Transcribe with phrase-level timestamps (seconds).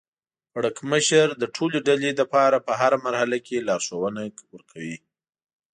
[0.53, 4.21] پړکمشر د ټولې ډلې لپاره په هره مرحله کې لارښوونه
[4.53, 4.97] ورکوي.